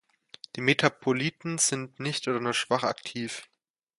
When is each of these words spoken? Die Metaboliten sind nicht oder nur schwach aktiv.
Die 0.55 0.61
Metaboliten 0.61 1.59
sind 1.59 1.99
nicht 1.99 2.27
oder 2.27 2.39
nur 2.39 2.55
schwach 2.55 2.81
aktiv. 2.81 3.47